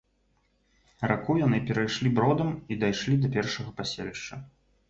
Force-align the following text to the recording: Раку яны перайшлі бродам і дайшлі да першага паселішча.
Раку 1.11 1.35
яны 1.41 1.59
перайшлі 1.69 2.13
бродам 2.21 2.49
і 2.73 2.81
дайшлі 2.85 3.21
да 3.27 3.33
першага 3.37 3.69
паселішча. 3.83 4.43